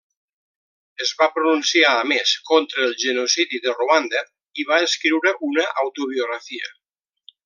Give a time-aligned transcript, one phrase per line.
[1.05, 4.25] Es va pronunciar a més contra el genocidi de Ruanda
[4.63, 6.73] i va escriure una autobiografia.